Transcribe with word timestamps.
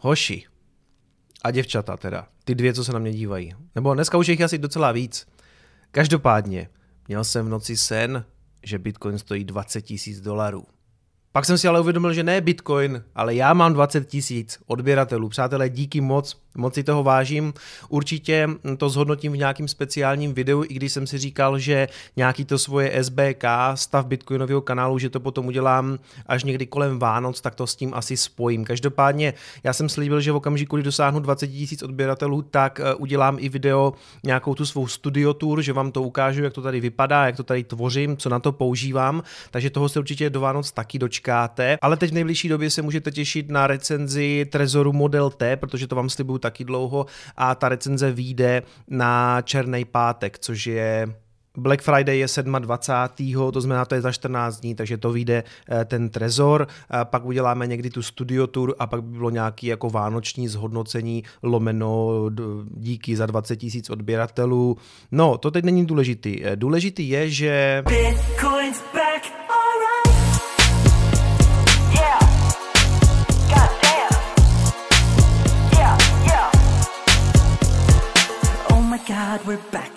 hoši 0.00 0.46
a 1.44 1.50
děvčata 1.50 1.96
teda, 1.96 2.28
ty 2.44 2.54
dvě, 2.54 2.74
co 2.74 2.84
se 2.84 2.92
na 2.92 2.98
mě 2.98 3.12
dívají, 3.12 3.54
nebo 3.74 3.94
dneska 3.94 4.18
už 4.18 4.28
jich 4.28 4.40
asi 4.40 4.58
docela 4.58 4.92
víc. 4.92 5.26
Každopádně, 5.90 6.68
měl 7.08 7.24
jsem 7.24 7.46
v 7.46 7.48
noci 7.48 7.76
sen, 7.76 8.24
že 8.62 8.78
Bitcoin 8.78 9.18
stojí 9.18 9.44
20 9.44 9.82
tisíc 9.82 10.20
dolarů. 10.20 10.64
Pak 11.32 11.44
jsem 11.44 11.58
si 11.58 11.68
ale 11.68 11.80
uvědomil, 11.80 12.12
že 12.12 12.22
ne 12.22 12.40
Bitcoin, 12.40 13.04
ale 13.14 13.34
já 13.34 13.54
mám 13.54 13.74
20 13.74 14.08
tisíc 14.08 14.58
odběratelů. 14.66 15.28
Přátelé, 15.28 15.68
díky 15.68 16.00
moc, 16.00 16.42
moc 16.56 16.74
si 16.74 16.84
toho 16.84 17.02
vážím. 17.02 17.52
Určitě 17.88 18.48
to 18.76 18.88
zhodnotím 18.88 19.32
v 19.32 19.36
nějakým 19.36 19.68
speciálním 19.68 20.34
videu, 20.34 20.64
i 20.68 20.74
když 20.74 20.92
jsem 20.92 21.06
si 21.06 21.18
říkal, 21.18 21.58
že 21.58 21.88
nějaký 22.16 22.44
to 22.44 22.58
svoje 22.58 23.04
SBK, 23.04 23.44
stav 23.74 24.06
Bitcoinového 24.06 24.60
kanálu, 24.60 24.98
že 24.98 25.10
to 25.10 25.20
potom 25.20 25.46
udělám 25.46 25.98
až 26.26 26.44
někdy 26.44 26.66
kolem 26.66 26.98
Vánoc, 26.98 27.40
tak 27.40 27.54
to 27.54 27.66
s 27.66 27.76
tím 27.76 27.94
asi 27.94 28.16
spojím. 28.16 28.64
Každopádně 28.64 29.34
já 29.64 29.72
jsem 29.72 29.88
slíbil, 29.88 30.20
že 30.20 30.32
v 30.32 30.36
okamžiku, 30.36 30.76
kdy 30.76 30.82
dosáhnu 30.82 31.20
20 31.20 31.46
tisíc 31.46 31.82
odběratelů, 31.82 32.42
tak 32.42 32.80
eh, 32.80 32.94
udělám 32.94 33.36
i 33.40 33.48
video, 33.48 33.92
nějakou 34.24 34.54
tu 34.54 34.66
svou 34.66 34.86
studio 34.86 35.34
tour, 35.34 35.62
že 35.62 35.72
vám 35.72 35.92
to 35.92 36.02
ukážu, 36.02 36.44
jak 36.44 36.52
to 36.52 36.62
tady 36.62 36.80
vypadá, 36.80 37.26
jak 37.26 37.36
to 37.36 37.42
tady 37.42 37.64
tvořím, 37.64 38.16
co 38.16 38.28
na 38.28 38.38
to 38.38 38.52
používám. 38.52 39.22
Takže 39.50 39.70
toho 39.70 39.88
se 39.88 39.98
určitě 39.98 40.30
do 40.30 40.40
Vánoc 40.40 40.72
taky 40.72 40.98
dočkáte. 40.98 41.78
Ale 41.82 41.96
teď 41.96 42.10
v 42.10 42.14
nejbližší 42.14 42.48
době 42.48 42.70
se 42.70 42.82
můžete 42.82 43.10
těšit 43.10 43.50
na 43.50 43.66
recenzi 43.66 44.46
Trezoru 44.50 44.92
Model 44.92 45.30
T, 45.30 45.56
protože 45.56 45.86
to 45.86 45.96
vám 45.96 46.10
slibuju 46.10 46.38
taky 46.40 46.64
dlouho 46.64 47.06
a 47.36 47.54
ta 47.54 47.68
recenze 47.68 48.12
vyjde 48.12 48.62
na 48.88 49.42
Černý 49.42 49.84
pátek, 49.84 50.38
což 50.38 50.66
je 50.66 51.14
Black 51.56 51.82
Friday 51.82 52.18
je 52.18 52.26
27. 52.42 53.52
to 53.52 53.60
znamená, 53.60 53.84
to 53.84 53.94
je 53.94 54.00
za 54.00 54.12
14 54.12 54.60
dní, 54.60 54.74
takže 54.74 54.98
to 54.98 55.12
vyjde 55.12 55.44
eh, 55.70 55.84
ten 55.84 56.08
trezor, 56.08 56.66
pak 57.04 57.24
uděláme 57.24 57.66
někdy 57.66 57.90
tu 57.90 58.02
studio 58.02 58.46
tour 58.46 58.74
a 58.78 58.86
pak 58.86 59.02
by 59.02 59.18
bylo 59.18 59.30
nějaký 59.30 59.66
jako 59.66 59.90
vánoční 59.90 60.48
zhodnocení 60.48 61.24
lomeno 61.42 62.10
díky 62.70 63.16
za 63.16 63.26
20 63.26 63.56
tisíc 63.56 63.90
odběratelů. 63.90 64.76
No, 65.12 65.38
to 65.38 65.50
teď 65.50 65.64
není 65.64 65.86
důležitý. 65.86 66.44
Eh, 66.44 66.56
důležitý 66.56 67.08
je, 67.08 67.30
že... 67.30 67.82
Bitcoin's 67.86 68.82
back. 68.94 69.09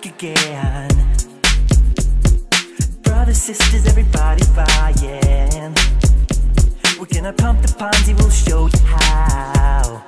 Back 0.04 0.22
again. 0.22 0.88
Brothers, 3.02 3.38
sisters, 3.38 3.86
everybody 3.86 4.42
buying. 4.54 5.74
We're 6.98 7.06
gonna 7.06 7.32
pump 7.32 7.62
the 7.62 7.74
Ponzi, 7.78 8.16
we'll 8.18 8.30
show 8.30 8.66
you 8.66 8.86
how. 8.86 10.04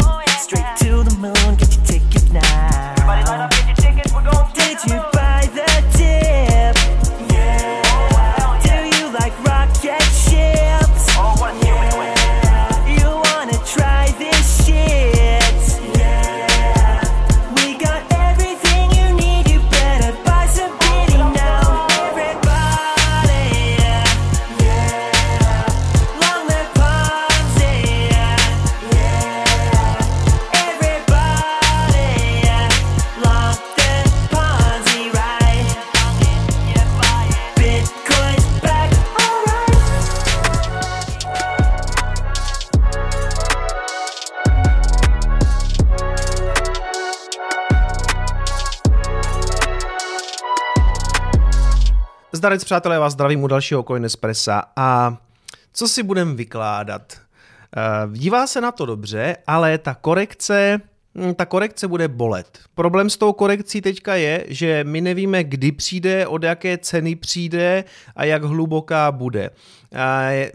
Oh, 0.00 0.22
yeah, 0.26 0.36
Straight 0.36 0.76
to 0.78 1.02
the 1.04 1.16
moon, 1.18 1.56
get 1.56 1.74
your 1.76 1.84
ticket 1.84 2.32
now. 2.32 2.92
Everybody 2.92 3.24
line 3.28 3.40
up, 3.40 3.50
get 3.50 3.66
your 3.66 3.76
tickets, 3.76 4.14
we're 4.14 4.22
going 4.22 4.52
Did 4.54 4.78
you 4.84 4.96
buy 5.12 5.13
Zdarec, 52.44 52.64
přátelé, 52.64 52.98
vás 52.98 53.12
zdravím 53.12 53.42
u 53.42 53.46
dalšího 53.46 53.82
Coin 53.82 54.04
Espressa 54.04 54.62
a 54.76 55.16
co 55.72 55.88
si 55.88 56.02
budem 56.02 56.36
vykládat? 56.36 57.12
Uh, 58.06 58.12
dívá 58.16 58.46
se 58.46 58.60
na 58.60 58.72
to 58.72 58.86
dobře, 58.86 59.36
ale 59.46 59.78
ta 59.78 59.94
korekce 59.94 60.80
hm, 61.18 61.34
ta 61.34 61.46
korekce 61.46 61.88
bude 61.88 62.08
bolet. 62.08 62.58
Problém 62.74 63.10
s 63.10 63.16
tou 63.16 63.32
korekcí 63.32 63.80
teďka 63.80 64.14
je, 64.14 64.44
že 64.48 64.84
my 64.84 65.00
nevíme, 65.00 65.44
kdy 65.44 65.72
přijde, 65.72 66.26
od 66.26 66.42
jaké 66.42 66.78
ceny 66.78 67.16
přijde 67.16 67.84
a 68.16 68.24
jak 68.24 68.44
hluboká 68.44 69.12
bude. 69.12 69.50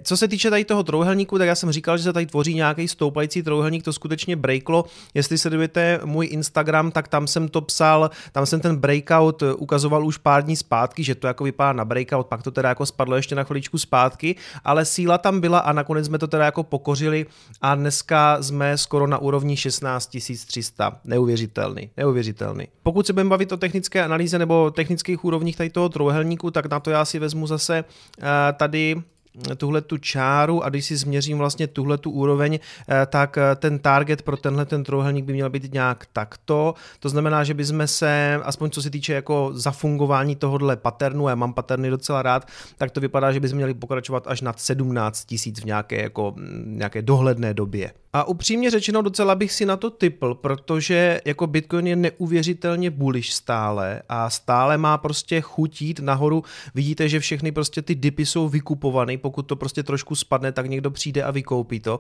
Co 0.04 0.18
se 0.18 0.28
týče 0.28 0.50
tady 0.50 0.66
toho 0.66 0.84
trouhelníku, 0.84 1.38
tak 1.38 1.48
já 1.48 1.56
jsem 1.56 1.72
říkal, 1.72 1.98
že 1.98 2.04
se 2.04 2.14
tady 2.14 2.26
tvoří 2.26 2.56
nějaký 2.56 2.88
stoupající 2.88 3.44
trouhelník, 3.44 3.84
to 3.84 3.94
skutečně 3.94 4.36
breaklo. 4.36 4.86
Jestli 5.14 5.38
sledujete 5.38 6.00
můj 6.06 6.28
Instagram, 6.32 6.92
tak 6.92 7.08
tam 7.08 7.28
jsem 7.28 7.48
to 7.48 7.62
psal, 7.62 8.10
tam 8.32 8.46
jsem 8.46 8.60
ten 8.60 8.76
breakout 8.76 9.44
ukazoval 9.58 10.06
už 10.06 10.18
pár 10.18 10.44
dní 10.44 10.56
zpátky, 10.56 11.04
že 11.04 11.16
to 11.16 11.28
jako 11.28 11.44
vypadá 11.44 11.74
na 11.74 11.86
breakout, 11.86 12.28
pak 12.28 12.44
to 12.44 12.52
teda 12.52 12.70
jako 12.70 12.86
spadlo 12.86 13.16
ještě 13.16 13.36
na 13.36 13.44
chviličku 13.44 13.78
zpátky, 13.78 14.36
ale 14.64 14.86
síla 14.86 15.18
tam 15.18 15.40
byla 15.40 15.60
a 15.60 15.74
nakonec 15.74 16.06
jsme 16.06 16.18
to 16.18 16.28
teda 16.28 16.46
jako 16.46 16.64
pokořili 16.64 17.26
a 17.62 17.76
dneska 17.76 18.44
jsme 18.44 18.78
skoro 18.78 19.08
na 19.08 19.18
úrovni 19.18 19.58
16 19.58 20.18
300. 20.46 21.00
Neuvěřitelný, 21.04 21.90
neuvěřitelný. 21.98 22.68
Pokud 22.84 23.08
se 23.08 23.14
budeme 23.14 23.30
bavit 23.30 23.52
o 23.52 23.58
technické 23.58 24.04
analýze 24.04 24.40
nebo 24.40 24.72
technických 24.72 25.26
úrovních 25.26 25.58
tady 25.58 25.70
toho 25.70 25.90
trouhelníku, 25.90 26.52
tak 26.52 26.66
na 26.70 26.80
to 26.80 26.90
já 26.90 27.06
si 27.06 27.20
vezmu 27.20 27.48
zase 27.48 27.84
uh, 28.18 28.26
tady 28.58 28.96
tuhle 29.58 29.82
tu 29.82 29.98
čáru 29.98 30.64
a 30.64 30.70
když 30.70 30.86
si 30.86 30.98
změřím 30.98 31.38
vlastně 31.38 31.68
tuhle 31.68 31.98
tu 31.98 32.12
úroveň, 32.12 32.60
eh, 32.90 33.06
tak 33.06 33.38
eh, 33.38 33.56
ten 33.56 33.80
target 33.80 34.22
pro 34.22 34.38
tenhle 34.38 34.66
ten 34.66 34.84
trojuhelník 34.84 35.26
by 35.26 35.34
měl 35.34 35.50
být 35.50 35.74
nějak 35.74 36.06
takto. 36.14 36.74
To 37.00 37.10
znamená, 37.10 37.44
že 37.44 37.54
bychom 37.54 37.88
se, 37.88 38.40
aspoň 38.44 38.70
co 38.70 38.82
se 38.82 38.90
týče 38.90 39.14
jako 39.14 39.52
zafungování 39.54 40.36
tohohle 40.36 40.76
paternu, 40.76 41.28
já 41.28 41.36
mám 41.36 41.54
paterny 41.54 41.90
docela 41.90 42.22
rád, 42.22 42.48
tak 42.78 42.92
to 42.92 43.02
vypadá, 43.02 43.32
že 43.32 43.40
bychom 43.40 43.56
měli 43.56 43.74
pokračovat 43.74 44.28
až 44.28 44.42
nad 44.42 44.60
17 44.60 45.26
tisíc 45.26 45.62
v 45.62 45.66
nějaké, 45.66 46.02
jako, 46.02 46.36
nějaké 46.66 47.02
dohledné 47.02 47.54
době. 47.54 47.92
A 48.14 48.24
upřímně 48.24 48.72
řečeno 48.72 49.02
docela 49.02 49.36
bych 49.36 49.52
si 49.52 49.66
na 49.66 49.78
to 49.78 49.90
typl, 49.90 50.36
protože 50.36 51.22
jako 51.25 51.47
Bitcoin 51.47 51.88
je 51.88 51.96
neuvěřitelně 51.96 52.90
bullish 52.90 53.31
stále 53.31 54.02
a 54.09 54.30
stále 54.30 54.78
má 54.78 54.97
prostě 54.97 55.42
chutít 55.42 56.00
nahoru. 56.00 56.44
Vidíte, 56.75 57.09
že 57.09 57.19
všechny 57.19 57.52
prostě 57.52 57.81
ty 57.81 57.96
dipy 57.96 58.25
jsou 58.25 58.50
vykupované, 58.50 59.18
pokud 59.18 59.44
to 59.44 59.56
prostě 59.56 59.84
trošku 59.84 60.16
spadne, 60.16 60.52
tak 60.52 60.66
někdo 60.66 60.92
přijde 60.92 61.24
a 61.24 61.31
vykoupí 61.31 61.80
to. 61.80 62.00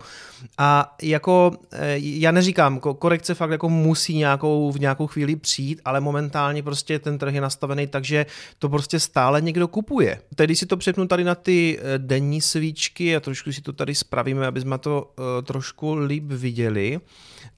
A 0.57 0.95
jako 1.01 1.51
eh, 1.71 1.95
já 1.97 2.31
neříkám, 2.31 2.79
korekce 2.79 3.33
fakt 3.33 3.51
jako 3.51 3.69
musí 3.69 4.17
nějakou, 4.17 4.71
v 4.71 4.79
nějakou 4.79 5.07
chvíli 5.07 5.35
přijít, 5.35 5.81
ale 5.85 5.99
momentálně 5.99 6.63
prostě 6.63 6.99
ten 6.99 7.17
trh 7.17 7.33
je 7.33 7.41
nastavený 7.41 7.87
takže 7.87 8.25
to 8.59 8.69
prostě 8.69 8.99
stále 8.99 9.41
někdo 9.41 9.67
kupuje. 9.67 10.21
Tedy 10.35 10.55
si 10.55 10.65
to 10.65 10.77
přepnu 10.77 11.07
tady 11.07 11.23
na 11.23 11.35
ty 11.35 11.79
eh, 11.79 11.97
denní 11.97 12.41
svíčky 12.41 13.15
a 13.15 13.19
trošku 13.19 13.51
si 13.51 13.61
to 13.61 13.73
tady 13.73 13.95
spravíme, 13.95 14.47
aby 14.47 14.61
jsme 14.61 14.77
to 14.77 15.11
uh, 15.19 15.25
trošku 15.45 15.98
líp 16.05 16.23
viděli, 16.23 16.99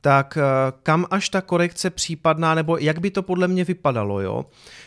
tak 0.02 0.38
uh, 0.38 0.80
kam 0.84 1.06
až 1.12 1.30
ta 1.30 1.42
korekce 1.42 1.90
případná, 1.90 2.56
nebo 2.56 2.78
jak 2.78 3.00
by 3.00 3.12
to 3.12 3.24
podle 3.24 3.48
mě 3.48 3.64
vypadalo, 3.64 4.22
jo? 4.22 4.46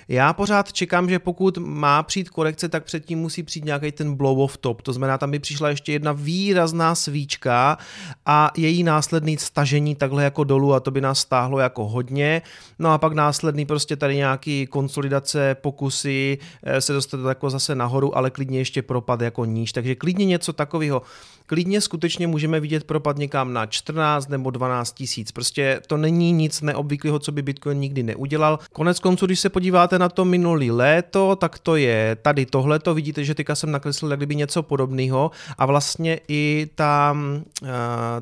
Já 0.08 0.32
pořád 0.32 0.72
čekám, 0.72 1.08
že 1.08 1.18
pokud 1.18 1.58
má 1.58 2.02
přijít 2.02 2.30
korekce, 2.30 2.68
tak 2.68 2.84
předtím 2.84 3.18
musí 3.18 3.42
přijít 3.42 3.64
nějaký 3.64 3.92
ten 3.92 4.14
blow 4.14 4.40
off 4.40 4.56
top, 4.56 4.82
to 4.82 4.92
znamená, 4.92 5.18
tam 5.18 5.30
by 5.30 5.38
přišla 5.38 5.68
ještě 5.68 5.92
jedna 5.92 6.12
výrazná 6.12 6.94
svíčka 6.94 7.78
a 8.26 8.50
její 8.56 8.82
následný 8.82 9.38
stažení 9.38 9.94
takhle 9.94 10.24
jako 10.24 10.44
dolů 10.44 10.74
a 10.74 10.80
to 10.80 10.90
by 10.90 11.00
nás 11.00 11.18
stáhlo 11.18 11.58
jako 11.58 11.88
hodně, 11.88 12.42
no 12.78 12.92
a 12.92 12.98
pak 12.98 13.12
následný 13.12 13.66
prostě 13.66 13.96
tady 13.96 14.16
nějaký 14.16 14.66
konsolidace, 14.66 15.54
pokusy 15.54 16.38
eh, 16.62 16.80
se 16.80 16.92
dostat 16.92 17.20
jako 17.28 17.50
zase 17.50 17.74
nahoru, 17.74 18.16
ale 18.16 18.30
klidně 18.30 18.58
ještě 18.58 18.82
propad 18.82 19.20
jako 19.20 19.44
níž, 19.44 19.72
takže 19.72 19.94
klidně 19.94 20.24
něco 20.24 20.52
takového. 20.52 21.02
Klidně 21.46 21.80
skutečně 21.80 22.26
můžeme 22.26 22.60
vidět 22.60 22.84
propad 22.84 23.18
někam 23.18 23.52
na 23.52 23.66
14 23.66 24.28
nebo 24.28 24.50
12 24.50 24.83
tisíc. 24.92 25.32
Prostě 25.32 25.80
to 25.86 25.96
není 25.96 26.32
nic 26.32 26.60
neobvyklého, 26.60 27.18
co 27.18 27.32
by 27.32 27.42
Bitcoin 27.42 27.78
nikdy 27.78 28.02
neudělal. 28.02 28.58
Konec 28.72 29.00
konců, 29.00 29.26
když 29.26 29.40
se 29.40 29.48
podíváte 29.48 29.98
na 29.98 30.08
to 30.08 30.24
minulý 30.24 30.70
léto, 30.70 31.36
tak 31.36 31.58
to 31.58 31.76
je 31.76 32.16
tady 32.22 32.46
tohleto. 32.46 32.94
Vidíte, 32.94 33.24
že 33.24 33.34
teďka 33.34 33.54
jsem 33.54 33.70
nakreslil 33.70 34.10
jak 34.10 34.18
kdyby 34.18 34.36
něco 34.36 34.62
podobného 34.62 35.30
a 35.58 35.66
vlastně 35.66 36.20
i 36.28 36.66
ta, 36.74 37.16
eh, 37.62 37.68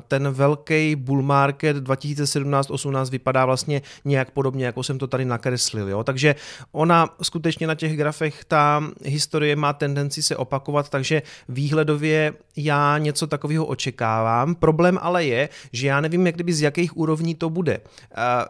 ten 0.07 0.29
velký 0.31 0.95
bull 0.95 1.21
market 1.21 1.77
2017-18 1.77 3.09
vypadá 3.09 3.45
vlastně 3.45 3.81
nějak 4.05 4.31
podobně, 4.31 4.65
jako 4.65 4.83
jsem 4.83 4.99
to 4.99 5.07
tady 5.07 5.25
nakreslil. 5.25 5.89
Jo? 5.89 6.03
Takže 6.03 6.35
ona 6.71 7.09
skutečně 7.21 7.67
na 7.67 7.75
těch 7.75 7.97
grafech 7.97 8.45
ta 8.45 8.83
historie 9.03 9.55
má 9.55 9.73
tendenci 9.73 10.23
se 10.23 10.35
opakovat, 10.35 10.89
takže 10.89 11.21
výhledově 11.49 12.33
já 12.55 12.97
něco 12.97 13.27
takového 13.27 13.65
očekávám. 13.65 14.55
Problém 14.55 14.99
ale 15.01 15.25
je, 15.25 15.49
že 15.71 15.87
já 15.87 16.01
nevím, 16.01 16.25
jak 16.25 16.35
kdyby 16.35 16.52
z 16.55 16.61
jakých 16.61 16.97
úrovní 16.97 17.35
to 17.35 17.49
bude. 17.49 17.79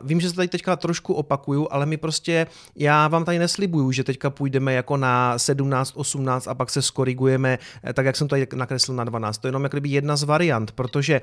Vím, 0.02 0.22
že 0.22 0.30
se 0.30 0.36
tady 0.36 0.48
teďka 0.48 0.76
trošku 0.76 1.14
opakuju, 1.14 1.68
ale 1.72 1.86
my 1.86 1.98
prostě, 1.98 2.48
já 2.76 3.08
vám 3.08 3.26
tady 3.26 3.40
neslibuju, 3.40 3.92
že 3.92 4.04
teďka 4.04 4.30
půjdeme 4.30 4.74
jako 4.74 4.98
na 4.98 5.40
17, 5.40 5.94
18 5.96 6.48
a 6.48 6.56
pak 6.56 6.70
se 6.70 6.82
skorigujeme, 6.82 7.60
eh, 7.84 7.94
tak 7.94 8.06
jak 8.06 8.16
jsem 8.16 8.28
tady 8.28 8.48
nakreslil 8.56 8.98
na 8.98 9.04
12. 9.04 9.38
To 9.38 9.48
je 9.48 9.50
jenom 9.50 9.70
jedna 9.86 10.16
z 10.16 10.24
variant, 10.24 10.72
protože 10.72 11.22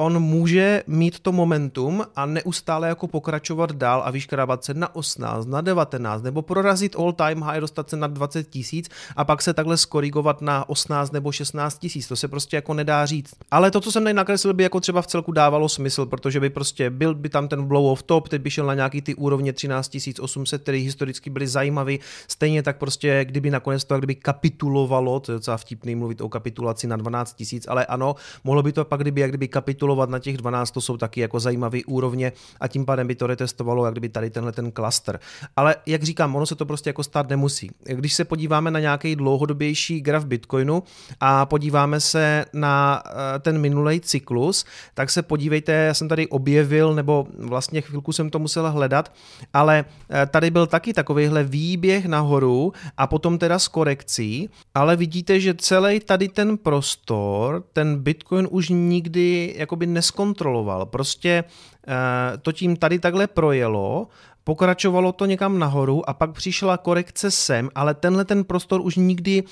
on 0.00 0.18
může 0.18 0.82
mít 0.86 1.20
to 1.20 1.32
momentum 1.32 2.04
a 2.16 2.26
neustále 2.26 2.88
jako 2.88 3.06
pokračovat 3.06 3.72
dál 3.72 4.02
a 4.04 4.10
vyškrávat 4.10 4.64
se 4.64 4.74
na 4.74 4.94
18, 4.94 5.46
na 5.46 5.60
19, 5.60 6.22
nebo 6.22 6.42
prorazit 6.42 6.96
all 6.96 7.12
time 7.12 7.42
high, 7.42 7.60
dostat 7.60 7.90
se 7.90 7.96
na 7.96 8.06
20 8.06 8.48
tisíc 8.48 8.88
a 9.16 9.24
pak 9.24 9.42
se 9.42 9.54
takhle 9.54 9.76
skorigovat 9.76 10.42
na 10.42 10.68
18 10.68 11.12
nebo 11.12 11.32
16 11.32 11.78
tisíc. 11.78 12.08
To 12.08 12.16
se 12.16 12.28
prostě 12.28 12.56
jako 12.56 12.74
nedá 12.74 13.06
říct. 13.06 13.34
Ale 13.50 13.70
to, 13.70 13.80
co 13.80 13.92
jsem 13.92 14.04
tady 14.04 14.14
nakreslil, 14.14 14.54
by 14.54 14.62
jako 14.62 14.80
třeba 14.80 15.02
v 15.02 15.06
celku 15.06 15.32
dávalo 15.32 15.68
smysl, 15.68 16.06
protože 16.06 16.40
by 16.40 16.50
prostě 16.50 16.90
byl 16.90 17.14
by 17.14 17.28
tam 17.28 17.48
ten 17.48 17.64
blow 17.64 17.84
of 17.84 18.02
top, 18.02 18.28
teď 18.28 18.42
by 18.42 18.50
šel 18.50 18.66
na 18.66 18.74
nějaký 18.74 19.02
ty 19.02 19.14
úrovně 19.14 19.52
13 19.52 19.96
800, 20.20 20.62
které 20.62 20.78
historicky 20.78 21.30
byly 21.30 21.46
zajímavé. 21.46 21.96
Stejně 22.28 22.62
tak 22.62 22.78
prostě, 22.78 23.24
kdyby 23.24 23.50
nakonec 23.50 23.84
to 23.84 23.98
kdyby 23.98 24.14
kapitulovalo, 24.14 25.20
to 25.20 25.32
je 25.32 25.36
docela 25.38 25.56
vtipný 25.56 25.94
mluvit 25.94 26.20
o 26.20 26.28
kapitulaci 26.28 26.86
na 26.86 26.96
12 26.96 27.34
tisíc, 27.34 27.68
ale 27.68 27.86
ano, 27.86 28.14
mohlo 28.44 28.62
by 28.62 28.72
to 28.72 28.84
pak 28.84 29.00
kdyby, 29.00 29.20
jak 29.20 29.30
kdyby 29.30 29.48
kapitulovat 29.90 30.10
na 30.10 30.18
těch 30.18 30.36
12, 30.36 30.70
to 30.70 30.80
jsou 30.80 30.96
taky 30.96 31.20
jako 31.20 31.40
zajímavé 31.40 31.78
úrovně 31.86 32.32
a 32.60 32.68
tím 32.68 32.84
pádem 32.84 33.06
by 33.06 33.14
to 33.14 33.26
retestovalo, 33.26 33.84
jak 33.84 33.94
kdyby 33.94 34.08
tady 34.08 34.30
tenhle 34.30 34.52
ten 34.52 34.72
klaster. 34.72 35.20
Ale 35.56 35.76
jak 35.86 36.02
říkám, 36.02 36.36
ono 36.36 36.46
se 36.46 36.54
to 36.54 36.66
prostě 36.66 36.90
jako 36.90 37.02
stát 37.02 37.28
nemusí. 37.28 37.70
Když 37.84 38.14
se 38.14 38.24
podíváme 38.24 38.70
na 38.70 38.80
nějaký 38.80 39.16
dlouhodobější 39.16 40.00
graf 40.00 40.24
Bitcoinu 40.24 40.82
a 41.20 41.46
podíváme 41.46 42.00
se 42.00 42.44
na 42.52 43.02
eh, 43.06 43.38
ten 43.38 43.58
minulý 43.58 44.00
cyklus, 44.00 44.64
tak 44.94 45.10
se 45.10 45.22
podívejte, 45.22 45.72
já 45.72 45.94
jsem 45.94 46.08
tady 46.08 46.28
objevil, 46.28 46.94
nebo 46.94 47.26
vlastně 47.38 47.80
chvilku 47.80 48.12
jsem 48.12 48.30
to 48.30 48.38
musel 48.38 48.70
hledat, 48.70 49.12
ale 49.52 49.84
eh, 50.10 50.26
tady 50.26 50.50
byl 50.50 50.66
taky 50.66 50.92
takovýhle 50.92 51.44
výběh 51.44 52.06
nahoru 52.06 52.72
a 52.96 53.06
potom 53.06 53.38
teda 53.38 53.58
s 53.58 53.68
korekcí, 53.68 54.48
ale 54.74 54.96
vidíte, 54.96 55.40
že 55.40 55.54
celý 55.54 56.00
tady 56.00 56.28
ten 56.28 56.58
prostor, 56.58 57.64
ten 57.72 57.98
Bitcoin 57.98 58.48
už 58.50 58.68
nikdy 58.68 59.54
jakoby 59.80 59.86
neskontroloval. 59.86 60.86
Prostě 60.86 61.44
eh, 61.88 62.38
to 62.38 62.52
tím 62.52 62.76
tady 62.76 62.98
takhle 62.98 63.26
projelo 63.26 64.08
pokračovalo 64.44 65.12
to 65.12 65.26
někam 65.26 65.58
nahoru 65.58 66.08
a 66.08 66.14
pak 66.14 66.32
přišla 66.32 66.76
korekce 66.76 67.30
sem, 67.30 67.70
ale 67.74 67.94
tenhle 67.94 68.24
ten 68.24 68.44
prostor 68.44 68.80
už 68.80 68.96
nikdy, 68.96 69.42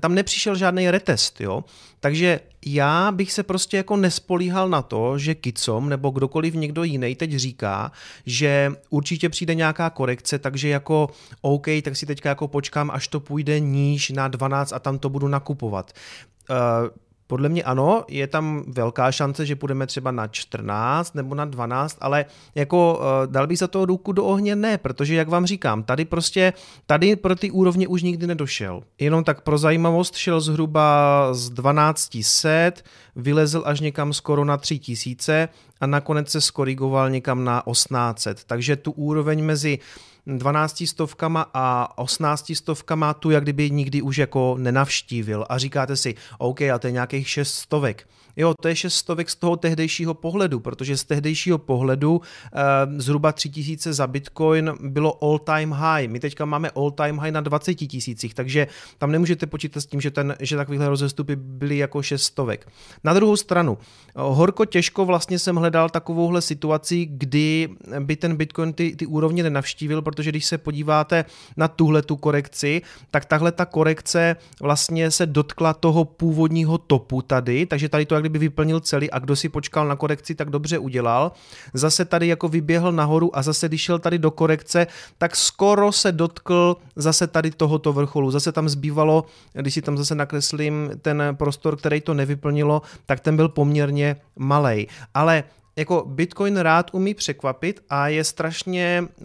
tam 0.00 0.14
nepřišel 0.14 0.54
žádný 0.54 0.90
retest, 0.90 1.40
jo. 1.40 1.64
Takže 2.00 2.40
já 2.66 3.12
bych 3.12 3.32
se 3.32 3.42
prostě 3.42 3.76
jako 3.76 3.96
nespolíhal 3.96 4.68
na 4.68 4.82
to, 4.82 5.18
že 5.18 5.34
Kicom 5.34 5.88
nebo 5.88 6.10
kdokoliv 6.10 6.54
někdo 6.54 6.84
jiný 6.84 7.14
teď 7.14 7.30
říká, 7.36 7.92
že 8.26 8.72
určitě 8.90 9.28
přijde 9.28 9.54
nějaká 9.54 9.90
korekce, 9.90 10.38
takže 10.38 10.68
jako 10.68 11.10
OK, 11.42 11.66
tak 11.82 11.96
si 11.96 12.06
teďka 12.06 12.28
jako 12.28 12.48
počkám, 12.48 12.90
až 12.90 13.08
to 13.08 13.20
půjde 13.20 13.60
níž 13.60 14.10
na 14.10 14.28
12 14.28 14.72
a 14.72 14.78
tam 14.78 14.98
to 14.98 15.08
budu 15.08 15.28
nakupovat. 15.28 15.92
Uh, 16.50 16.56
podle 17.26 17.48
mě 17.48 17.62
ano, 17.62 18.04
je 18.08 18.26
tam 18.26 18.64
velká 18.66 19.12
šance, 19.12 19.46
že 19.46 19.56
půjdeme 19.56 19.86
třeba 19.86 20.10
na 20.10 20.26
14 20.26 21.14
nebo 21.14 21.34
na 21.34 21.44
12, 21.44 21.96
ale 22.00 22.24
jako 22.54 22.98
uh, 22.98 23.32
dal 23.32 23.46
bych 23.46 23.58
za 23.58 23.68
to 23.68 23.86
ruku 23.86 24.12
do 24.12 24.24
ohně? 24.24 24.56
Ne, 24.56 24.78
protože 24.78 25.14
jak 25.14 25.28
vám 25.28 25.46
říkám, 25.46 25.82
tady 25.82 26.04
prostě, 26.04 26.52
tady 26.86 27.16
pro 27.16 27.36
ty 27.36 27.50
úrovně 27.50 27.88
už 27.88 28.02
nikdy 28.02 28.26
nedošel. 28.26 28.82
Jenom 28.98 29.24
tak 29.24 29.40
pro 29.40 29.58
zajímavost 29.58 30.16
šel 30.16 30.40
zhruba 30.40 31.28
z 31.32 31.50
1200, 31.50 32.72
vylezl 33.16 33.62
až 33.66 33.80
někam 33.80 34.12
skoro 34.12 34.44
na 34.44 34.56
3000 34.56 35.48
a 35.80 35.86
nakonec 35.86 36.30
se 36.30 36.40
skorigoval 36.40 37.10
někam 37.10 37.44
na 37.44 37.62
1800. 37.72 38.44
Takže 38.44 38.76
tu 38.76 38.90
úroveň 38.90 39.44
mezi 39.44 39.78
12 40.26 40.86
stovkama 40.86 41.46
a 41.54 41.98
18 41.98 42.52
stovkama 42.54 43.14
tu 43.14 43.30
jak 43.30 43.42
kdyby 43.42 43.70
nikdy 43.70 44.02
už 44.02 44.16
jako 44.16 44.56
nenavštívil 44.58 45.46
a 45.48 45.58
říkáte 45.58 45.96
si, 45.96 46.14
OK, 46.38 46.62
a 46.62 46.78
to 46.78 46.86
je 46.86 46.92
nějakých 46.92 47.28
6 47.28 47.54
stovek. 47.54 48.08
Jo, 48.36 48.54
to 48.60 48.68
je 48.68 48.76
6 48.76 48.94
stovek 48.94 49.30
z 49.30 49.36
toho 49.36 49.56
tehdejšího 49.56 50.14
pohledu, 50.14 50.60
protože 50.60 50.96
z 50.96 51.04
tehdejšího 51.04 51.58
pohledu 51.58 52.20
eh, 52.20 52.60
zhruba 52.96 53.32
3000 53.32 53.92
za 53.92 54.06
Bitcoin 54.06 54.72
bylo 54.80 55.24
all 55.24 55.38
time 55.38 55.72
high. 55.72 56.08
My 56.08 56.20
teďka 56.20 56.44
máme 56.44 56.70
all 56.70 56.90
time 56.90 57.18
high 57.18 57.30
na 57.30 57.40
20 57.40 57.74
tisících, 57.74 58.34
takže 58.34 58.66
tam 58.98 59.12
nemůžete 59.12 59.46
počítat 59.46 59.80
s 59.80 59.86
tím, 59.86 60.00
že, 60.00 60.10
ten, 60.10 60.36
že 60.40 60.56
takovýhle 60.56 60.88
rozestupy 60.88 61.36
byly 61.36 61.78
jako 61.78 62.02
6 62.02 62.22
stovek. 62.22 62.68
Na 63.04 63.14
druhou 63.14 63.36
stranu, 63.36 63.78
horko 64.16 64.64
těžko 64.64 65.04
vlastně 65.04 65.38
jsem 65.38 65.56
hledal 65.56 65.88
takovouhle 65.88 66.42
situaci, 66.42 67.06
kdy 67.10 67.68
by 68.00 68.16
ten 68.16 68.36
Bitcoin 68.36 68.72
ty, 68.72 68.96
ty 68.96 69.06
úrovně 69.06 69.42
nenavštívil, 69.42 70.02
protože 70.02 70.30
když 70.30 70.44
se 70.44 70.58
podíváte 70.58 71.24
na 71.56 71.68
tuhle 71.68 72.02
tu 72.02 72.16
korekci, 72.16 72.82
tak 73.10 73.24
tahle 73.24 73.52
ta 73.52 73.64
korekce 73.64 74.36
vlastně 74.60 75.10
se 75.10 75.26
dotkla 75.26 75.74
toho 75.74 76.04
původního 76.04 76.78
topu 76.78 77.22
tady, 77.22 77.66
takže 77.66 77.88
tady 77.88 78.06
to 78.06 78.14
jak 78.14 78.25
kdyby 78.28 78.38
vyplnil 78.38 78.80
celý 78.80 79.10
a 79.10 79.18
kdo 79.18 79.36
si 79.36 79.48
počkal 79.48 79.88
na 79.88 79.96
korekci, 79.96 80.34
tak 80.34 80.50
dobře 80.50 80.78
udělal. 80.78 81.32
Zase 81.74 82.04
tady 82.04 82.26
jako 82.26 82.48
vyběhl 82.48 82.92
nahoru 82.92 83.36
a 83.36 83.42
zase 83.42 83.68
když 83.68 83.80
šel 83.80 83.98
tady 83.98 84.18
do 84.18 84.30
korekce, 84.30 84.86
tak 85.18 85.36
skoro 85.36 85.92
se 85.92 86.12
dotkl 86.12 86.76
zase 86.96 87.26
tady 87.26 87.50
tohoto 87.50 87.92
vrcholu. 87.92 88.30
Zase 88.30 88.52
tam 88.52 88.68
zbývalo, 88.68 89.24
když 89.52 89.74
si 89.74 89.82
tam 89.82 89.96
zase 89.96 90.14
nakreslím 90.14 90.90
ten 91.02 91.22
prostor, 91.32 91.76
který 91.76 92.00
to 92.00 92.14
nevyplnilo, 92.14 92.82
tak 93.06 93.20
ten 93.20 93.36
byl 93.36 93.48
poměrně 93.48 94.16
malý. 94.36 94.88
Ale 95.14 95.44
jako 95.76 96.04
Bitcoin 96.06 96.56
rád 96.56 96.90
umí 96.92 97.14
překvapit 97.14 97.80
a 97.90 98.08
je 98.08 98.24
strašně, 98.24 99.04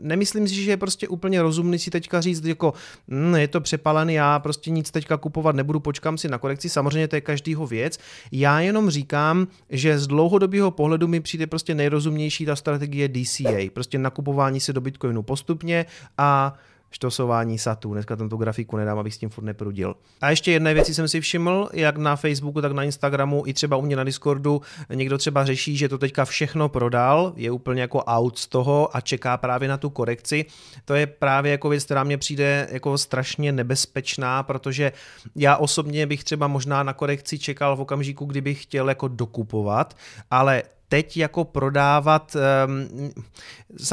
nemyslím 0.00 0.48
si, 0.48 0.54
že 0.54 0.70
je 0.70 0.76
prostě 0.76 1.08
úplně 1.08 1.42
rozumný 1.42 1.78
si 1.78 1.90
teďka 1.90 2.20
říct, 2.20 2.44
jako 2.44 2.74
hm, 3.08 3.34
je 3.34 3.48
to 3.48 3.60
přepalený, 3.60 4.14
já 4.14 4.38
prostě 4.38 4.70
nic 4.70 4.90
teďka 4.90 5.16
kupovat 5.16 5.56
nebudu, 5.56 5.80
počkám 5.80 6.18
si 6.18 6.28
na 6.28 6.38
korekci, 6.38 6.68
samozřejmě 6.68 7.08
to 7.08 7.16
je 7.16 7.20
každýho 7.20 7.66
věc. 7.66 7.98
Já 8.32 8.60
jenom 8.60 8.90
říkám, 8.90 9.46
že 9.70 9.98
z 9.98 10.06
dlouhodobého 10.06 10.70
pohledu 10.70 11.08
mi 11.08 11.20
přijde 11.20 11.46
prostě 11.46 11.74
nejrozumnější 11.74 12.46
ta 12.46 12.56
strategie 12.56 13.08
DCA, 13.08 13.70
prostě 13.74 13.98
nakupování 13.98 14.60
se 14.60 14.72
do 14.72 14.80
Bitcoinu 14.80 15.22
postupně 15.22 15.86
a 16.18 16.54
štosování 16.90 17.58
satů. 17.58 17.92
Dneska 17.92 18.16
tento 18.16 18.36
grafiku 18.36 18.76
nedám, 18.76 18.98
abych 18.98 19.14
s 19.14 19.18
tím 19.18 19.28
furt 19.28 19.44
neprudil. 19.44 19.94
A 20.20 20.30
ještě 20.30 20.52
jedné 20.52 20.74
věci 20.74 20.94
jsem 20.94 21.08
si 21.08 21.20
všiml, 21.20 21.68
jak 21.72 21.96
na 21.96 22.16
Facebooku, 22.16 22.62
tak 22.62 22.72
na 22.72 22.82
Instagramu, 22.82 23.42
i 23.46 23.54
třeba 23.54 23.76
u 23.76 23.82
mě 23.82 23.96
na 23.96 24.04
Discordu. 24.04 24.62
Někdo 24.94 25.18
třeba 25.18 25.44
řeší, 25.44 25.76
že 25.76 25.88
to 25.88 25.98
teďka 25.98 26.24
všechno 26.24 26.68
prodal, 26.68 27.32
je 27.36 27.50
úplně 27.50 27.80
jako 27.80 28.04
out 28.04 28.38
z 28.38 28.46
toho 28.46 28.96
a 28.96 29.00
čeká 29.00 29.36
právě 29.36 29.68
na 29.68 29.76
tu 29.76 29.90
korekci. 29.90 30.44
To 30.84 30.94
je 30.94 31.06
právě 31.06 31.52
jako 31.52 31.68
věc, 31.68 31.84
která 31.84 32.04
mě 32.04 32.18
přijde 32.18 32.68
jako 32.70 32.98
strašně 32.98 33.52
nebezpečná, 33.52 34.42
protože 34.42 34.92
já 35.36 35.56
osobně 35.56 36.06
bych 36.06 36.24
třeba 36.24 36.46
možná 36.46 36.82
na 36.82 36.92
korekci 36.92 37.38
čekal 37.38 37.76
v 37.76 37.80
okamžiku, 37.80 38.24
kdybych 38.24 38.62
chtěl 38.62 38.88
jako 38.88 39.08
dokupovat, 39.08 39.96
ale 40.30 40.62
teď 40.90 41.16
jako 41.16 41.44
prodávat, 41.44 42.36
um, 42.66 43.10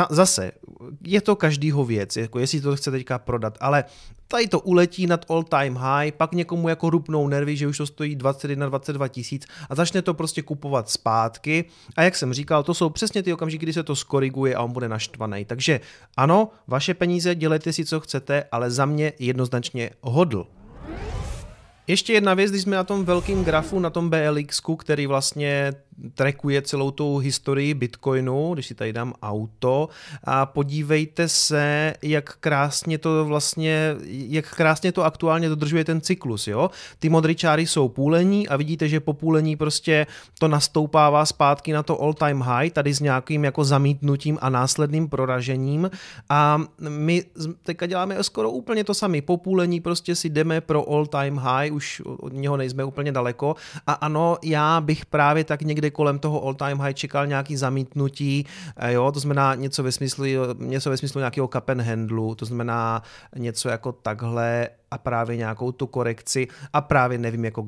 zase, 0.10 0.52
je 1.06 1.22
to 1.22 1.36
každýho 1.36 1.86
věc, 1.86 2.18
jako 2.18 2.40
jestli 2.40 2.62
to 2.62 2.76
chce 2.76 2.92
teďka 2.92 3.20
prodat, 3.20 3.58
ale 3.62 3.84
tady 4.28 4.48
to 4.48 4.60
uletí 4.60 5.08
nad 5.08 5.26
all 5.30 5.44
time 5.44 5.76
high, 5.76 6.12
pak 6.12 6.32
někomu 6.32 6.70
jako 6.70 6.90
rupnou 6.90 7.28
nervy, 7.28 7.58
že 7.58 7.68
už 7.68 7.78
to 7.78 7.86
stojí 7.86 8.16
21, 8.16 8.70
22 8.70 9.08
tisíc 9.08 9.46
a 9.70 9.76
začne 9.76 10.02
to 10.02 10.14
prostě 10.14 10.42
kupovat 10.42 10.90
zpátky 10.90 11.66
a 11.96 12.04
jak 12.04 12.16
jsem 12.16 12.34
říkal, 12.34 12.64
to 12.64 12.74
jsou 12.74 12.90
přesně 12.90 13.24
ty 13.24 13.34
okamžiky, 13.34 13.66
kdy 13.66 13.74
se 13.74 13.84
to 13.84 13.96
skoriguje 13.96 14.56
a 14.56 14.64
on 14.64 14.72
bude 14.72 14.90
naštvaný. 14.90 15.46
Takže 15.46 15.80
ano, 16.18 16.50
vaše 16.68 16.94
peníze, 16.94 17.36
dělejte 17.36 17.74
si, 17.74 17.86
co 17.86 18.00
chcete, 18.00 18.44
ale 18.52 18.72
za 18.72 18.86
mě 18.86 19.14
jednoznačně 19.20 19.90
hodl. 20.02 20.48
Ještě 21.88 22.14
jedna 22.14 22.34
věc, 22.34 22.52
když 22.52 22.62
jsme 22.62 22.76
na 22.76 22.84
tom 22.84 23.06
velkém 23.06 23.44
grafu, 23.44 23.80
na 23.80 23.90
tom 23.90 24.10
BLX, 24.10 24.62
který 24.78 25.08
vlastně 25.08 25.74
trackuje 26.16 26.62
celou 26.62 26.92
tu 26.92 27.18
historii 27.18 27.74
Bitcoinu, 27.74 28.54
když 28.54 28.68
si 28.68 28.76
tady 28.76 28.94
dám 28.94 29.14
auto 29.22 29.90
a 30.24 30.46
podívejte 30.46 31.28
se, 31.28 31.94
jak 32.02 32.38
krásně 32.38 32.98
to 32.98 33.26
vlastně, 33.26 33.96
jak 34.08 34.56
krásně 34.56 34.92
to 34.92 35.04
aktuálně 35.04 35.50
dodržuje 35.50 35.86
ten 35.86 36.02
cyklus, 36.02 36.48
jo. 36.48 36.70
Ty 37.00 37.10
modré 37.10 37.36
čáry 37.36 37.68
jsou 37.68 37.90
půlení 37.90 38.48
a 38.48 38.58
vidíte, 38.58 38.90
že 38.90 39.00
po 39.00 39.14
půlení 39.14 39.56
prostě 39.56 40.08
to 40.40 40.48
nastoupává 40.48 41.26
zpátky 41.26 41.74
na 41.74 41.84
to 41.84 42.02
all 42.02 42.14
time 42.14 42.42
high, 42.42 42.70
tady 42.70 42.94
s 42.94 43.00
nějakým 43.00 43.44
jako 43.44 43.64
zamítnutím 43.64 44.38
a 44.42 44.50
následným 44.50 45.10
proražením 45.10 45.92
a 46.30 46.62
my 46.90 47.24
teďka 47.64 47.86
děláme 47.86 48.24
skoro 48.24 48.50
úplně 48.50 48.84
to 48.84 48.94
sami. 48.94 49.22
Po 49.22 49.38
půlení 49.38 49.82
prostě 49.82 50.16
si 50.16 50.30
jdeme 50.30 50.62
pro 50.62 50.90
all 50.90 51.06
time 51.06 51.38
high, 51.38 51.72
už 51.74 52.02
od 52.06 52.34
něho 52.34 52.58
nejsme 52.58 52.84
úplně 52.84 53.12
daleko 53.12 53.56
a 53.88 53.94
ano, 53.94 54.38
já 54.44 54.82
bych 54.82 55.06
právě 55.06 55.44
tak 55.44 55.62
někde 55.62 55.87
někde 55.88 55.96
kolem 55.96 56.20
toho 56.20 56.44
all 56.44 56.54
time 56.54 56.80
high 56.80 56.94
čekal 56.94 57.28
nějaký 57.28 57.56
zamítnutí, 57.56 58.46
eh, 58.78 58.94
jo, 58.94 59.12
to 59.12 59.20
znamená 59.20 59.56
něco 59.56 59.84
ve 59.84 59.92
smyslu, 59.92 60.26
něco 60.60 60.90
ve 60.90 60.98
smyslu 60.98 61.20
nějakého 61.20 61.50
and 61.68 61.82
handlu, 61.82 62.36
to 62.36 62.46
znamená 62.46 63.02
něco 63.36 63.70
jako 63.70 63.92
takhle 63.92 64.70
a 64.92 64.98
právě 64.98 65.38
nějakou 65.38 65.72
tu 65.72 65.88
korekci 65.88 66.48
a 66.74 66.82
právě 66.82 67.18
nevím, 67.18 67.46
jako 67.46 67.66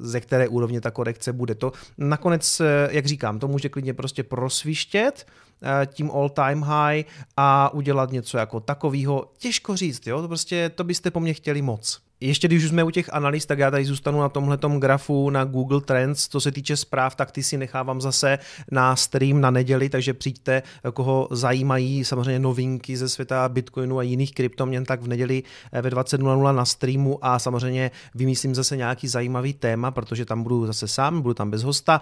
ze 0.00 0.20
které 0.20 0.48
úrovně 0.48 0.80
ta 0.80 0.90
korekce 0.90 1.32
bude. 1.32 1.54
To 1.54 1.72
nakonec, 1.98 2.60
eh, 2.60 2.88
jak 2.90 3.06
říkám, 3.06 3.38
to 3.38 3.48
může 3.48 3.68
klidně 3.68 3.94
prostě 3.94 4.22
prosvištět, 4.22 5.26
Eh, 5.62 5.86
tím 5.86 6.10
all 6.10 6.30
time 6.30 6.62
high 6.62 7.04
a 7.36 7.68
udělat 7.74 8.12
něco 8.12 8.38
jako 8.38 8.60
takového. 8.60 9.28
Těžko 9.38 9.76
říct, 9.76 10.06
jo, 10.06 10.22
to 10.22 10.28
prostě 10.28 10.70
to 10.74 10.84
byste 10.84 11.10
po 11.10 11.20
mně 11.20 11.34
chtěli 11.34 11.62
moc. 11.62 12.00
Ještě 12.20 12.48
když 12.48 12.64
už 12.64 12.68
jsme 12.70 12.84
u 12.84 12.90
těch 12.90 13.14
analýz, 13.14 13.46
tak 13.46 13.58
já 13.58 13.70
tady 13.70 13.84
zůstanu 13.84 14.20
na 14.20 14.28
tomhle 14.28 14.58
grafu 14.78 15.30
na 15.30 15.44
Google 15.44 15.80
Trends. 15.80 16.28
Co 16.28 16.40
se 16.40 16.52
týče 16.52 16.76
zpráv, 16.76 17.14
tak 17.14 17.32
ty 17.32 17.42
si 17.42 17.56
nechávám 17.56 18.00
zase 18.00 18.38
na 18.70 18.96
stream 18.96 19.40
na 19.40 19.50
neděli, 19.50 19.88
takže 19.88 20.14
přijďte, 20.14 20.62
koho 20.94 21.28
zajímají 21.30 22.04
samozřejmě 22.04 22.38
novinky 22.38 22.96
ze 22.96 23.08
světa 23.08 23.48
Bitcoinu 23.48 23.98
a 23.98 24.02
jiných 24.02 24.34
kryptoměn, 24.34 24.84
tak 24.84 25.02
v 25.02 25.08
neděli 25.08 25.42
eh, 25.72 25.82
ve 25.82 25.90
20.00 25.90 26.54
na 26.54 26.64
streamu 26.64 27.18
a 27.22 27.38
samozřejmě 27.38 27.90
vymyslím 28.14 28.54
zase 28.54 28.76
nějaký 28.76 29.08
zajímavý 29.08 29.52
téma, 29.52 29.90
protože 29.90 30.24
tam 30.24 30.42
budu 30.42 30.66
zase 30.66 30.88
sám, 30.88 31.22
budu 31.22 31.34
tam 31.34 31.50
bez 31.50 31.62
hosta. 31.62 32.00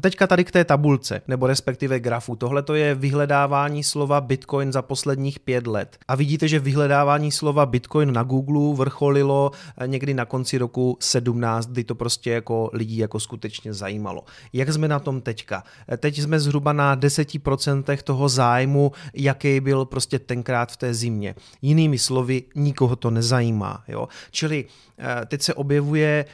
Teďka 0.00 0.26
tady 0.26 0.44
k 0.44 0.50
té 0.50 0.64
tabulce, 0.64 1.22
nebo 1.28 1.46
respektive 1.46 2.00
grafu. 2.00 2.36
Tohle 2.36 2.62
to 2.62 2.74
je 2.74 2.94
vyhledávání 2.94 3.84
slova 3.84 4.20
Bitcoin 4.20 4.72
za 4.72 4.82
posledních 4.82 5.40
pět 5.40 5.66
let. 5.66 5.98
A 6.08 6.14
vidíte, 6.14 6.48
že 6.48 6.58
vyhledávání 6.58 7.32
slova 7.32 7.66
Bitcoin 7.66 8.12
na 8.12 8.22
Google 8.22 8.76
vrcholilo 8.76 9.47
Eh, 9.78 9.88
někdy 9.88 10.14
na 10.14 10.24
konci 10.24 10.58
roku 10.58 10.96
17, 11.00 11.70
kdy 11.70 11.84
to 11.84 11.94
prostě 11.94 12.30
jako 12.30 12.70
lidí 12.72 12.96
jako 12.98 13.20
skutečně 13.20 13.74
zajímalo. 13.74 14.24
Jak 14.52 14.72
jsme 14.72 14.88
na 14.88 14.98
tom 14.98 15.20
teďka? 15.20 15.64
Eh, 15.88 15.96
teď 15.96 16.18
jsme 16.18 16.40
zhruba 16.40 16.72
na 16.72 16.96
10% 16.96 18.02
toho 18.02 18.28
zájmu, 18.28 18.92
jaký 19.14 19.60
byl 19.60 19.84
prostě 19.84 20.18
tenkrát 20.18 20.72
v 20.72 20.76
té 20.76 20.94
zimě. 20.94 21.34
Jinými 21.62 21.98
slovy, 21.98 22.42
nikoho 22.54 22.96
to 22.96 23.10
nezajímá. 23.10 23.84
Jo? 23.88 24.08
Čili 24.30 24.64
eh, 24.98 25.26
teď 25.26 25.42
se 25.42 25.54
objevuje 25.54 26.24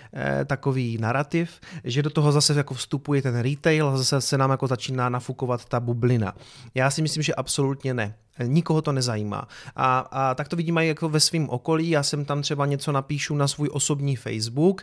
takový 0.46 0.98
narrativ, 0.98 1.60
že 1.84 2.02
do 2.02 2.10
toho 2.10 2.32
zase 2.32 2.54
jako 2.54 2.74
vstupuje 2.74 3.22
ten 3.22 3.40
retail 3.40 3.88
a 3.88 3.96
zase 3.96 4.20
se 4.20 4.38
nám 4.38 4.50
jako 4.50 4.66
začíná 4.66 5.08
nafukovat 5.08 5.64
ta 5.64 5.80
bublina. 5.80 6.34
Já 6.74 6.90
si 6.90 7.02
myslím, 7.02 7.22
že 7.22 7.34
absolutně 7.34 7.94
ne. 7.94 8.14
Nikoho 8.42 8.82
to 8.82 8.92
nezajímá. 8.92 9.48
A, 9.76 9.98
a 9.98 10.34
tak 10.34 10.48
to 10.48 10.56
vidíme 10.56 10.86
jako 10.86 11.08
ve 11.08 11.20
svém 11.20 11.48
okolí. 11.48 11.90
Já 11.90 12.02
jsem 12.02 12.24
tam 12.24 12.42
třeba 12.42 12.66
něco 12.66 12.92
napíšu 12.92 13.34
na 13.34 13.48
svůj 13.48 13.68
osobní 13.72 14.16
Facebook, 14.16 14.82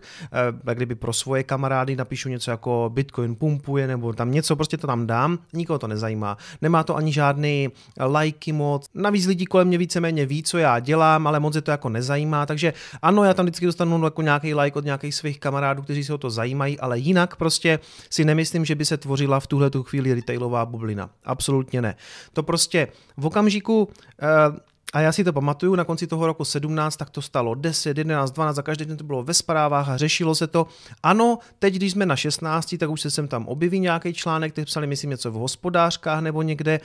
eh, 0.70 0.74
kdyby 0.76 0.96
pro 0.96 1.14
svoje 1.14 1.44
kamarády 1.44 1.96
napíšu 1.96 2.30
něco 2.30 2.52
jako 2.52 2.92
Bitcoin 2.94 3.36
pumpuje, 3.36 3.88
nebo 3.88 4.14
tam 4.14 4.32
něco, 4.32 4.56
prostě 4.56 4.78
to 4.78 4.88
tam 4.88 5.08
dám. 5.08 5.40
Nikoho 5.54 5.80
to 5.80 5.88
nezajímá. 5.88 6.38
Nemá 6.62 6.84
to 6.84 6.96
ani 6.96 7.14
žádný 7.14 7.70
lajky 8.00 8.54
moc. 8.54 8.90
Navíc 8.96 9.26
lidi 9.26 9.46
kolem 9.46 9.68
mě 9.68 9.78
víceméně 9.78 10.26
ví, 10.26 10.44
co 10.44 10.58
já 10.58 10.80
dělám, 10.80 11.28
ale 11.28 11.40
moc 11.40 11.56
je 11.56 11.62
to 11.62 11.72
jako 11.72 11.90
nezajímá. 11.90 12.46
Takže 12.46 12.74
ano, 13.02 13.24
já 13.24 13.34
tam 13.34 13.46
vždycky 13.46 13.66
dostanu 13.66 14.04
jako 14.04 14.22
nějaký 14.22 14.54
like 14.54 14.80
od 14.80 14.86
nějakých 14.86 15.16
svých 15.16 15.40
kamarádů, 15.40 15.82
kteří 15.82 16.04
se 16.04 16.14
o 16.14 16.18
to 16.18 16.30
zajímají, 16.30 16.80
ale 16.80 17.00
jinak 17.00 17.36
prostě 17.36 17.80
si 18.10 18.26
nemyslím, 18.26 18.66
že 18.66 18.76
by 18.76 18.86
se 18.86 18.98
tvořila 18.98 19.40
v 19.40 19.48
tuhle 19.48 19.70
tu 19.70 19.84
chvíli 19.84 20.14
retailová 20.14 20.66
bublina. 20.66 21.10
Absolutně 21.24 21.82
ne. 21.82 21.96
To 22.34 22.44
prostě 22.44 22.88
v 23.18 23.26
okamžiku, 23.42 23.84
uh, 23.84 24.58
a 24.94 25.00
já 25.00 25.12
si 25.12 25.24
to 25.24 25.34
pamatuju, 25.34 25.76
na 25.76 25.84
konci 25.84 26.08
toho 26.08 26.28
roku 26.28 26.46
17, 26.46 26.98
tak 26.98 27.10
to 27.10 27.22
stalo 27.22 27.56
10, 27.56 27.98
11, 27.98 28.32
12, 28.32 28.56
za 28.56 28.62
každý 28.62 28.86
den 28.86 28.98
to 28.98 29.04
bylo 29.04 29.24
ve 29.24 29.34
zprávách 29.34 29.90
a 29.90 29.98
řešilo 29.98 30.36
se 30.36 30.48
to. 30.48 30.68
Ano, 31.04 31.40
teď, 31.60 31.74
když 31.74 31.92
jsme 31.92 32.06
na 32.06 32.16
16, 32.16 32.76
tak 32.80 32.90
už 32.90 33.02
se 33.02 33.12
sem 33.12 33.28
tam 33.28 33.48
objeví 33.48 33.80
nějaký 33.80 34.14
článek, 34.14 34.54
teď 34.54 34.66
psali, 34.66 34.88
myslím, 34.88 35.10
něco 35.10 35.32
v 35.32 35.34
hospodářkách 35.34 36.22
nebo 36.22 36.42
někde, 36.42 36.80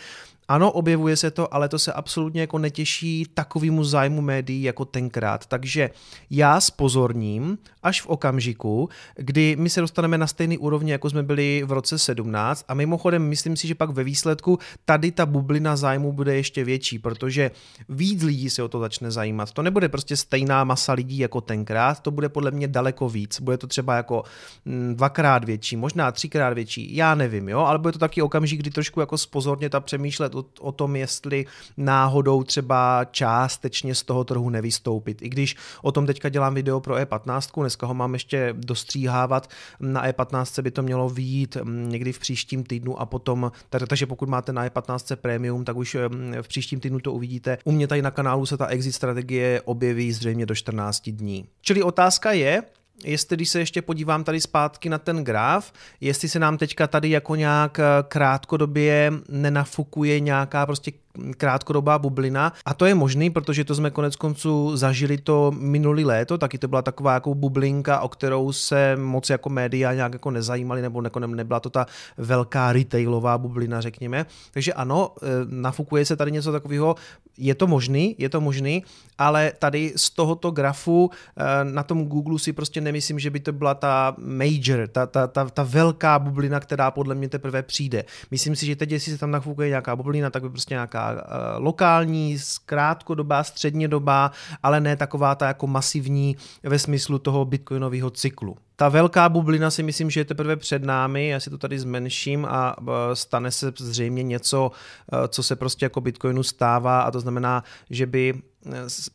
ano, 0.48 0.72
objevuje 0.72 1.16
se 1.16 1.30
to, 1.30 1.54
ale 1.54 1.68
to 1.68 1.78
se 1.78 1.92
absolutně 1.92 2.40
jako 2.40 2.58
netěší 2.58 3.26
takovému 3.34 3.84
zájmu 3.84 4.22
médií 4.22 4.62
jako 4.62 4.84
tenkrát. 4.84 5.46
Takže 5.46 5.90
já 6.30 6.60
spozorním 6.60 7.58
až 7.82 8.02
v 8.02 8.06
okamžiku, 8.06 8.88
kdy 9.16 9.56
my 9.58 9.70
se 9.70 9.80
dostaneme 9.80 10.18
na 10.18 10.26
stejný 10.26 10.58
úrovni, 10.58 10.92
jako 10.92 11.10
jsme 11.10 11.22
byli 11.22 11.62
v 11.66 11.72
roce 11.72 11.98
17 11.98 12.64
a 12.68 12.74
mimochodem 12.74 13.28
myslím 13.28 13.56
si, 13.56 13.68
že 13.68 13.74
pak 13.74 13.90
ve 13.90 14.04
výsledku 14.04 14.58
tady 14.84 15.10
ta 15.12 15.26
bublina 15.26 15.76
zájmu 15.76 16.12
bude 16.12 16.36
ještě 16.36 16.64
větší, 16.64 16.98
protože 16.98 17.50
víc 17.88 18.22
lidí 18.22 18.50
se 18.50 18.62
o 18.62 18.68
to 18.68 18.80
začne 18.80 19.10
zajímat. 19.10 19.52
To 19.52 19.62
nebude 19.62 19.88
prostě 19.88 20.16
stejná 20.16 20.64
masa 20.64 20.92
lidí 20.92 21.18
jako 21.18 21.40
tenkrát, 21.40 22.00
to 22.00 22.10
bude 22.10 22.28
podle 22.28 22.50
mě 22.50 22.68
daleko 22.68 23.08
víc. 23.08 23.40
Bude 23.40 23.58
to 23.58 23.66
třeba 23.66 23.96
jako 23.96 24.22
mm, 24.64 24.94
dvakrát 24.96 25.44
větší, 25.44 25.76
možná 25.76 26.12
třikrát 26.12 26.54
větší, 26.54 26.96
já 26.96 27.14
nevím, 27.14 27.48
jo, 27.48 27.58
ale 27.58 27.78
bude 27.78 27.92
to 27.92 27.98
taky 27.98 28.22
okamžik, 28.22 28.60
kdy 28.60 28.70
trošku 28.70 29.00
jako 29.00 29.18
spozorně 29.18 29.70
ta 29.70 29.80
přemýšlet 29.80 30.35
o, 30.36 30.44
o 30.60 30.72
tom, 30.72 30.96
jestli 30.96 31.46
náhodou 31.76 32.42
třeba 32.42 33.04
částečně 33.04 33.94
z 33.94 34.02
toho 34.02 34.24
trhu 34.24 34.50
nevystoupit. 34.50 35.22
I 35.22 35.28
když 35.28 35.56
o 35.82 35.92
tom 35.92 36.06
teďka 36.06 36.28
dělám 36.28 36.54
video 36.54 36.80
pro 36.80 36.94
E15, 36.94 37.60
dneska 37.60 37.86
ho 37.86 37.94
mám 37.94 38.12
ještě 38.12 38.54
dostříhávat, 38.56 39.50
na 39.80 40.08
E15 40.08 40.62
by 40.62 40.70
to 40.70 40.82
mělo 40.82 41.08
výjít 41.08 41.56
mm, 41.62 41.88
někdy 41.88 42.12
v 42.12 42.18
příštím 42.18 42.64
týdnu 42.64 43.00
a 43.00 43.06
potom, 43.06 43.52
takže 43.68 44.06
pokud 44.06 44.28
máte 44.28 44.52
na 44.52 44.68
E15 44.68 45.16
Premium, 45.16 45.64
tak 45.64 45.76
už 45.76 45.96
mm, 46.08 46.34
v 46.42 46.48
příštím 46.48 46.80
týdnu 46.80 47.00
to 47.00 47.12
uvidíte. 47.12 47.58
U 47.64 47.72
mě 47.72 47.86
tady 47.86 48.02
na 48.02 48.10
kanálu 48.10 48.46
se 48.46 48.56
ta 48.56 48.66
exit 48.66 48.92
strategie 48.92 49.60
objeví 49.64 50.12
zřejmě 50.12 50.46
do 50.46 50.54
14 50.54 51.08
dní. 51.10 51.48
Čili 51.60 51.82
otázka 51.82 52.32
je, 52.32 52.62
jestli 53.04 53.36
když 53.36 53.48
se 53.48 53.58
ještě 53.58 53.82
podívám 53.82 54.24
tady 54.24 54.40
zpátky 54.40 54.88
na 54.88 54.98
ten 54.98 55.24
graf, 55.24 55.72
jestli 56.00 56.28
se 56.28 56.38
nám 56.38 56.58
teďka 56.58 56.86
tady 56.86 57.10
jako 57.10 57.34
nějak 57.34 57.80
krátkodobě 58.08 59.12
nenafukuje 59.28 60.20
nějaká 60.20 60.66
prostě 60.66 60.92
krátkodobá 61.36 61.98
bublina 61.98 62.52
a 62.64 62.74
to 62.74 62.86
je 62.86 62.94
možný, 62.94 63.30
protože 63.30 63.64
to 63.64 63.74
jsme 63.74 63.90
konec 63.90 64.16
konců 64.16 64.76
zažili 64.76 65.18
to 65.18 65.52
minulý 65.58 66.04
léto, 66.04 66.38
taky 66.38 66.58
to 66.58 66.68
byla 66.68 66.82
taková 66.82 67.14
jako 67.14 67.34
bublinka, 67.34 68.00
o 68.00 68.08
kterou 68.08 68.52
se 68.52 68.96
moc 68.96 69.30
jako 69.30 69.48
média 69.50 69.94
nějak 69.94 70.12
jako 70.12 70.30
nezajímali, 70.30 70.82
nebo 70.82 71.02
jako 71.02 71.20
nebyla 71.20 71.60
to 71.60 71.70
ta 71.70 71.86
velká 72.18 72.72
retailová 72.72 73.38
bublina, 73.38 73.80
řekněme. 73.80 74.26
Takže 74.52 74.72
ano, 74.72 75.14
e, 75.22 75.26
nafukuje 75.48 76.04
se 76.04 76.16
tady 76.16 76.32
něco 76.32 76.52
takového, 76.52 76.94
je 77.38 77.54
to 77.54 77.66
možný, 77.66 78.14
je 78.18 78.28
to 78.28 78.40
možný, 78.40 78.84
ale 79.18 79.52
tady 79.58 79.92
z 79.96 80.10
tohoto 80.10 80.50
grafu 80.50 81.10
e, 81.10 81.64
na 81.64 81.82
tom 81.82 82.06
Google 82.06 82.38
si 82.38 82.52
prostě 82.52 82.80
nemyslím, 82.80 83.18
že 83.18 83.30
by 83.30 83.40
to 83.40 83.52
byla 83.52 83.74
ta 83.74 84.16
major, 84.18 84.88
ta, 84.92 85.06
ta, 85.06 85.26
ta, 85.26 85.44
ta 85.44 85.62
velká 85.62 86.18
bublina, 86.18 86.60
která 86.60 86.90
podle 86.90 87.14
mě 87.14 87.28
teprve 87.28 87.62
přijde. 87.62 88.04
Myslím 88.30 88.56
si, 88.56 88.66
že 88.66 88.76
teď, 88.76 88.90
jestli 88.90 89.12
se 89.12 89.18
tam 89.18 89.30
nafukuje 89.30 89.68
nějaká 89.68 89.96
bublina, 89.96 90.30
tak 90.30 90.42
by 90.42 90.50
prostě 90.50 90.74
nějaká 90.74 91.05
uh, 91.12 91.64
lokální, 91.64 92.38
krátkodobá, 92.66 93.44
střednědobá, 93.44 94.30
ale 94.62 94.80
ne 94.80 94.96
taková 94.96 95.34
ta 95.34 95.46
jako 95.46 95.66
masivní 95.66 96.36
ve 96.62 96.78
smyslu 96.78 97.18
toho 97.18 97.44
bitcoinového 97.44 98.10
cyklu. 98.10 98.56
Ta 98.76 98.88
velká 98.88 99.28
bublina 99.28 99.70
si 99.70 99.82
myslím, 99.82 100.10
že 100.10 100.20
je 100.20 100.24
teprve 100.24 100.56
před 100.56 100.84
námi, 100.84 101.28
já 101.28 101.40
si 101.40 101.50
to 101.50 101.58
tady 101.58 101.78
zmenším 101.78 102.46
a 102.50 102.76
eh, 102.80 103.16
stane 103.16 103.50
se 103.50 103.72
zřejmě 103.78 104.22
něco, 104.22 104.70
eh, 105.12 105.28
co 105.28 105.42
se 105.42 105.56
prostě 105.56 105.84
jako 105.84 106.00
Bitcoinu 106.00 106.42
stává 106.42 107.00
a 107.00 107.10
to 107.10 107.20
znamená, 107.20 107.64
že 107.90 108.06
by 108.06 108.34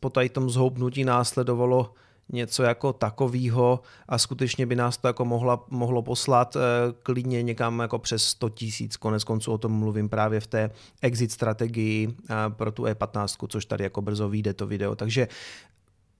po 0.00 0.10
tady 0.10 0.28
tom 0.28 0.50
zhoubnutí 0.50 1.04
následovalo 1.04 1.94
něco 2.32 2.62
jako 2.62 2.92
takového 2.92 3.80
a 4.08 4.18
skutečně 4.18 4.66
by 4.66 4.76
nás 4.76 4.96
to 4.96 5.06
jako 5.06 5.24
mohla, 5.24 5.64
mohlo 5.70 6.02
poslat 6.02 6.56
eh, 6.56 6.60
klidně 7.02 7.42
někam 7.42 7.80
jako 7.80 7.98
přes 7.98 8.24
100 8.24 8.48
tisíc. 8.48 8.96
Konec 8.96 9.24
konců 9.24 9.52
o 9.52 9.58
tom 9.58 9.72
mluvím 9.72 10.08
právě 10.08 10.40
v 10.40 10.46
té 10.46 10.70
exit 11.02 11.32
strategii 11.32 12.08
eh, 12.30 12.34
pro 12.48 12.72
tu 12.72 12.82
E15, 12.82 13.46
což 13.48 13.64
tady 13.64 13.84
jako 13.84 14.02
brzo 14.02 14.28
vyjde 14.28 14.54
to 14.54 14.66
video. 14.66 14.94
Takže 14.94 15.28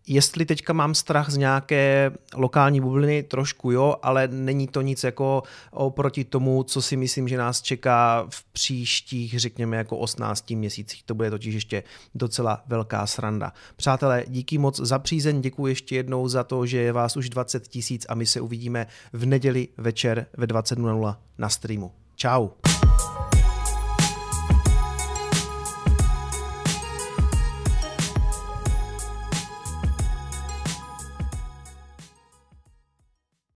Jestli 0.07 0.47
teďka 0.47 0.73
mám 0.73 0.95
strach 0.95 1.31
z 1.31 1.37
nějaké 1.37 2.13
lokální 2.35 2.81
bubliny, 2.81 3.23
trošku 3.23 3.71
jo, 3.71 3.97
ale 4.03 4.29
není 4.29 4.69
to 4.69 4.81
nic 4.81 5.05
jako 5.05 5.43
oproti 5.71 6.25
tomu, 6.25 6.63
co 6.63 6.83
si 6.83 6.97
myslím, 6.97 7.29
že 7.29 7.37
nás 7.37 7.63
čeká 7.63 8.27
v 8.31 8.45
příštích, 8.45 9.41
řekněme, 9.41 9.77
jako 9.77 9.97
18 9.97 10.51
měsících. 10.51 11.03
To 11.03 11.15
bude 11.15 11.31
totiž 11.31 11.55
ještě 11.55 11.83
docela 12.15 12.63
velká 12.67 13.07
sranda. 13.07 13.53
Přátelé, 13.77 14.25
díky 14.29 14.59
moc 14.59 14.81
za 14.81 14.99
přízeň, 14.99 15.41
děkuji 15.41 15.67
ještě 15.67 15.97
jednou 15.97 16.29
za 16.29 16.45
to, 16.45 16.67
že 16.67 16.79
je 16.79 16.93
vás 16.93 17.17
už 17.17 17.29
20 17.29 17.69
tisíc 17.69 18.07
a 18.09 18.15
my 18.15 18.27
se 18.27 18.41
uvidíme 18.41 18.87
v 19.13 19.27
neděli 19.27 19.69
večer 19.77 20.27
ve 20.37 20.47
20.00 20.47 21.17
na 21.39 21.49
streamu. 21.49 21.93
Ciao. 22.17 22.51